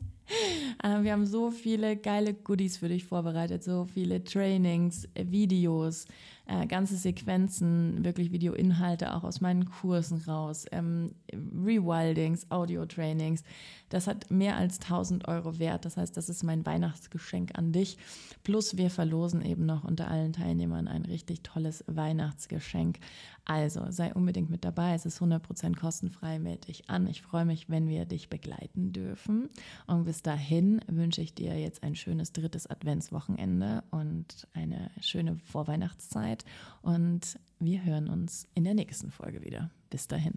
Äh, 0.83 1.03
wir 1.03 1.13
haben 1.13 1.27
so 1.27 1.51
viele 1.51 1.97
geile 1.97 2.35
Goodies 2.35 2.79
für 2.79 2.89
dich 2.89 3.05
vorbereitet, 3.05 3.63
so 3.63 3.87
viele 3.87 4.23
Trainings, 4.25 5.09
Videos, 5.15 6.07
äh, 6.47 6.67
ganze 6.67 6.97
Sequenzen, 6.97 8.05
wirklich 8.05 8.31
Videoinhalte 8.31 9.15
auch 9.15 9.25
aus 9.25 9.41
meinen 9.41 9.71
Kursen 9.71 10.21
raus, 10.27 10.67
ähm, 10.73 11.15
Rewildings, 11.33 12.51
Audio-Trainings. 12.51 13.45
Das 13.89 14.07
hat 14.07 14.31
mehr 14.31 14.57
als 14.57 14.79
1000 14.81 15.27
Euro 15.29 15.59
wert. 15.59 15.85
Das 15.85 15.97
heißt, 15.97 16.17
das 16.17 16.29
ist 16.29 16.43
mein 16.43 16.67
Weihnachtsgeschenk 16.67 17.57
an 17.57 17.73
dich. 17.73 17.97
Plus 18.43 18.77
wir 18.77 18.91
verlosen 18.91 19.43
eben 19.43 19.65
noch 19.65 19.85
unter 19.85 20.09
allen 20.11 20.33
Teilnehmern 20.33 20.87
ein 20.87 21.07
richtig 21.07 21.43
tolles 21.43 21.83
Weihnachtsgeschenk. 21.87 22.99
Also 23.47 23.87
sei 23.91 24.13
unbedingt 24.15 24.51
mit 24.51 24.65
dabei. 24.65 24.95
Es 24.95 25.07
ist 25.07 25.21
100% 25.21 25.79
kostenfrei. 25.79 26.39
Melde 26.39 26.67
dich 26.67 26.91
an. 26.91 27.07
Ich 27.07 27.23
freue 27.23 27.45
mich, 27.45 27.69
wenn 27.69 27.89
wir 27.89 28.05
dich 28.05 28.29
begleiten 28.29 28.93
dürfen. 28.93 29.51
Und 29.87 30.07
bis 30.15 30.23
dahin 30.23 30.81
wünsche 30.87 31.23
ich 31.23 31.35
dir 31.35 31.59
jetzt 31.59 31.83
ein 31.83 31.97
schönes 31.97 32.31
drittes 32.31 32.69
Adventswochenende 32.69 33.83
und 33.91 34.47
eine 34.53 34.93
schöne 35.01 35.41
Vorweihnachtszeit. 35.41 36.45
Und 36.83 37.37
wir 37.59 37.85
hören 37.85 38.09
uns 38.09 38.47
in 38.55 38.63
der 38.63 38.75
nächsten 38.75 39.11
Folge 39.11 39.43
wieder. 39.43 39.73
Bis 39.91 40.07
dahin. 40.07 40.35